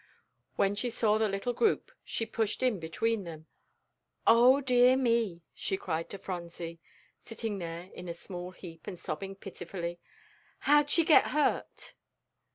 [0.55, 3.45] When she saw the little group she pushed in between them.
[4.25, 6.79] "O dear me!" she cried to Phronsie,
[7.23, 9.99] sitting there in a small heap and sobbing pitifully,
[10.61, 11.93] "how'd she get hurt?"